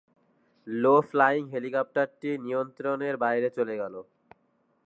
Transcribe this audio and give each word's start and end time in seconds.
Low-flying 0.67 1.43
হেলিকপ্টারটি 1.53 2.31
নিয়ন্ত্রণের 2.37 3.15
বাইরে 3.17 3.49
চলে 3.49 3.75
গেল। 3.77 3.95